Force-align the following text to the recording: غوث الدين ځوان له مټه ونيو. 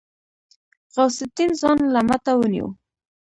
غوث 0.93 1.17
الدين 1.25 1.51
ځوان 1.59 1.79
له 1.93 2.01
مټه 2.07 2.33
ونيو. 2.37 2.67